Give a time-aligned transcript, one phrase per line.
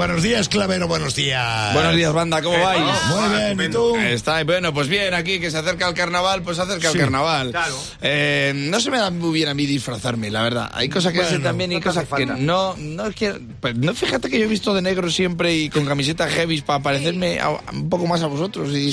[0.00, 1.74] Buenos días, Clavero, buenos días.
[1.74, 2.80] Buenos días, banda, ¿cómo vais?
[3.10, 3.96] Muy bien, ¿y tú?
[3.96, 6.96] Está, bueno, pues bien, aquí que se acerca el carnaval, pues se acerca Sí.
[6.96, 7.50] el carnaval.
[7.50, 7.76] Claro.
[8.00, 10.70] Eh, no se me da muy bien a mí disfrazarme, la verdad.
[10.72, 13.76] Hay cosas que Bueno, hacen también y no cosas que no, no es que, pues,
[13.76, 17.38] no fíjate que yo he visto de negro siempre y con camiseta heavy para parecerme
[17.38, 18.90] a- un poco más a vosotros y,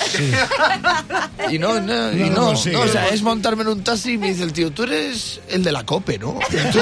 [1.50, 4.18] y no, no, y No no, no, o sea, es montarme en un taxi y
[4.18, 6.38] me dice el tío, tú eres el de la COPE, ¿no?
[6.52, 6.80] Tú- tú-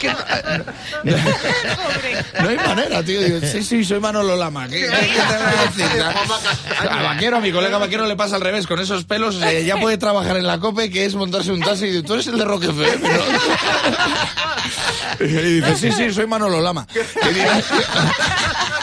[0.00, 0.08] que
[2.42, 3.20] no hay manera, tío.
[3.20, 4.68] Digo, sí, sí, soy Manolo Lama.
[4.68, 5.86] ¿Qué, te voy a decir?
[6.90, 8.66] A Vaquero, a mi colega Vaquero le pasa al revés.
[8.66, 11.86] Con esos pelos eh, ya puede trabajar en la COPE, que es montarse un taxi.
[11.86, 13.24] Y dice, tú eres el de Rock FM, ¿no?
[15.20, 16.86] Y dice, sí, sí, soy Manolo Lama.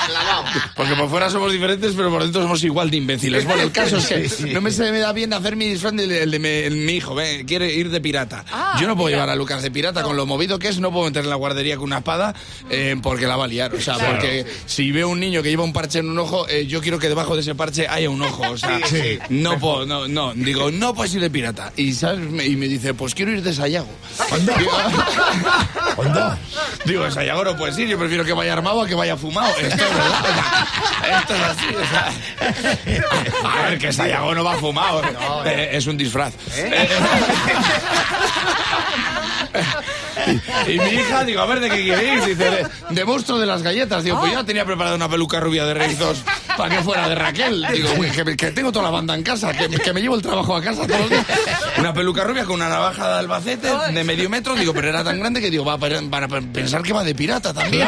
[0.07, 0.43] Digo,
[0.75, 3.45] porque por fuera somos diferentes, pero por dentro somos igual de imbéciles.
[3.45, 6.31] Bueno, el caso es que no me se me da bien hacer mi disfraz el
[6.31, 8.45] de, mi, el- mi hijo, ve, quiere ir de pirata.
[8.80, 11.05] Yo no puedo llevar a Lucas de pirata con lo movido que es, no puedo
[11.05, 12.33] meter en la guardería con una espada
[12.69, 13.73] eh, porque la va a liar.
[13.73, 16.66] O sea, porque si veo un niño que lleva un parche en un ojo, eh,
[16.67, 18.44] yo quiero que debajo de ese parche haya un ojo.
[18.49, 19.19] O sea, Sí.
[19.30, 20.33] no puedo, no, no.
[20.33, 21.71] Digo, no puedes ir de pirata.
[21.75, 22.19] Y, ¿sabes?
[22.30, 23.89] Me- y me dice, pues quiero ir de Sayago.
[25.97, 26.38] Onda.
[26.86, 29.52] Digo, de Sayago no puedes ir, yo prefiero que vaya armado a que vaya fumado.
[29.59, 30.22] Esto es verdad.
[30.22, 31.66] o sea, esto es así.
[31.75, 33.53] o sea.
[33.66, 35.02] a ver, que Sayago no va fumado.
[35.45, 36.33] eh, es un disfraz.
[36.55, 36.88] Eh,
[40.67, 42.25] y, y mi hija, digo, a ver, ¿de qué queréis?
[42.25, 44.03] Dice, de, de monstruo de las galletas.
[44.03, 46.23] Digo, pues yo tenía preparada una peluca rubia de Rizos
[46.58, 47.66] para que fuera de Raquel.
[47.73, 50.22] Digo, "Uy, que, que tengo toda la banda en casa, que, que me llevo el
[50.22, 51.25] trabajo a casa todos los días.
[51.77, 54.55] Una peluca rubia con una navaja de Albacete de medio metro.
[54.55, 57.53] Digo, pero era tan grande que digo, va para, para pensar que va de pirata
[57.53, 57.88] también.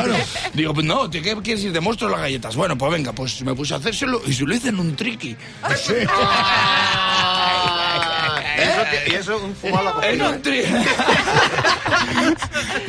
[0.53, 2.56] Digo, pues no, ¿qué quieres ir de monstruo las galletas?
[2.56, 5.36] Bueno, pues venga, pues me puse a hacérselo y se lo hice en un triqui.
[8.59, 10.86] Y eso, y eso un fumado cogido, un ¿eh?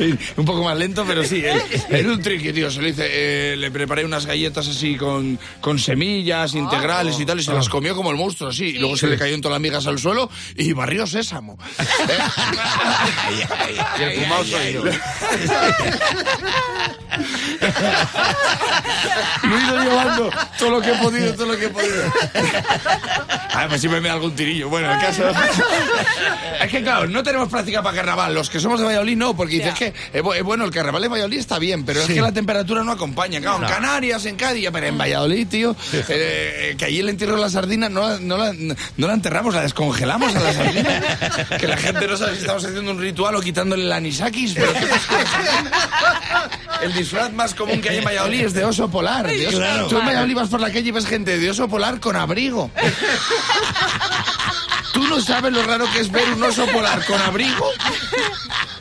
[0.37, 1.43] un poco más lento, pero sí.
[1.89, 2.69] En un triqui, tío.
[2.71, 3.07] Se lo hice.
[3.09, 7.39] eh, le preparé unas galletas así con, con semillas integrales y tal.
[7.39, 8.65] Y se las comió como el monstruo, así.
[8.65, 11.57] Y luego se le cayó en todas las migas al suelo y barrió sésamo.
[13.99, 14.83] Y el fumado soy yo.
[19.43, 22.03] Lo he ido llevando todo lo que he podido, todo lo que he podido.
[23.53, 24.69] A ver, pues siempre me da algún tirillo.
[24.69, 25.23] Bueno, el caso.
[26.61, 28.33] Es que, claro, no tenemos práctica para carnaval.
[28.33, 31.01] Los que somos de Valladolid no, porque dices que es bu- es bueno, el carnaval
[31.01, 33.39] de Valladolid está bien, pero es que la temperatura no acompaña.
[33.41, 35.75] Claro, en Canarias, en Cádiz, pero en Valladolid, tío,
[36.09, 39.53] eh, que allí el entierro de la sardina no, la- no, la, no la enterramos,
[39.53, 41.01] la descongelamos a la sardina.
[41.59, 44.71] Que la gente no sabe si estamos haciendo un ritual o quitándole el anisakis, pero.
[46.81, 49.27] El disfraz más común que hay en Valladolid es de oso polar.
[49.27, 49.87] de oso- Claro.
[49.87, 52.71] Tú en Valladolid vas por la calle y ves gente de oso polar con abrigo.
[54.93, 57.65] Tú no sabes lo raro que es ver un oso polar con abrigo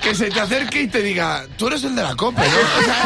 [0.00, 2.48] que se te acerque y te diga, tú eres el de la copa, ¿no?
[2.48, 2.96] O sea,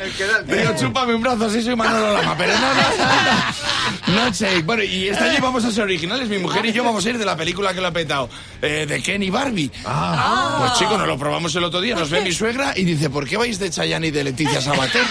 [0.00, 2.60] El que da el te digo, chúpame un brazo, así soy Manolo Lama, pero no,
[2.60, 2.84] no, no,
[4.32, 4.62] sé.
[4.62, 7.18] Bueno, y este año vamos a ser originales, mi mujer y yo vamos a ir
[7.18, 8.28] de la película que lo ha petado,
[8.62, 9.70] eh, de Ken y Barbie.
[10.58, 13.26] Pues chicos, nos lo probamos el otro día, nos ve mi suegra y dice, ¿por
[13.28, 15.02] qué vais de Chayanne y de Leticia Sabater?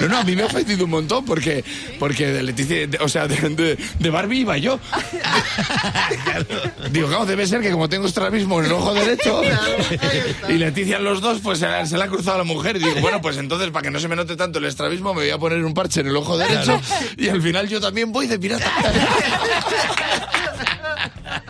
[0.00, 1.64] No, no, a mí me ha ofendido un montón porque,
[1.98, 4.78] porque de Leticia, de- o sea, de, de- de Barbie iba yo.
[6.90, 9.42] Digo, claro, debe ser que como tengo estrabismo en el ojo derecho
[10.48, 12.76] y Leticia en los dos, pues se, la- se la ha cruzado a la mujer.
[12.76, 15.22] Y digo, bueno, pues entonces, para que no se me note tanto el estrabismo, me
[15.30, 16.80] voy a poner un parche en el ojo derecho
[17.16, 18.70] y al final yo también voy de pirata.